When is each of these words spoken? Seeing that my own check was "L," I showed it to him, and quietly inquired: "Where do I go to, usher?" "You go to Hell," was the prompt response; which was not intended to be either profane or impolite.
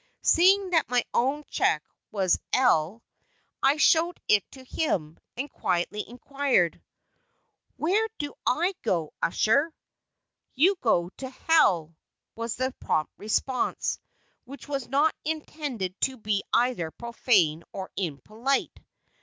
Seeing 0.23 0.71
that 0.71 0.89
my 0.89 1.03
own 1.13 1.43
check 1.47 1.83
was 2.09 2.39
"L," 2.53 3.03
I 3.61 3.77
showed 3.77 4.19
it 4.27 4.43
to 4.53 4.63
him, 4.63 5.19
and 5.37 5.47
quietly 5.51 6.03
inquired: 6.09 6.81
"Where 7.77 8.07
do 8.17 8.33
I 8.43 8.73
go 8.81 9.09
to, 9.09 9.13
usher?" 9.21 9.71
"You 10.55 10.75
go 10.81 11.09
to 11.17 11.29
Hell," 11.29 11.95
was 12.35 12.55
the 12.55 12.73
prompt 12.79 13.13
response; 13.17 13.99
which 14.45 14.67
was 14.67 14.87
not 14.87 15.13
intended 15.23 15.93
to 16.01 16.17
be 16.17 16.41
either 16.51 16.89
profane 16.89 17.63
or 17.71 17.91
impolite. 17.95 18.75